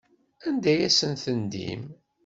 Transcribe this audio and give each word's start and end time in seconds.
Anda 0.47 0.69
ay 0.73 0.81
asent-tendim? 0.87 1.83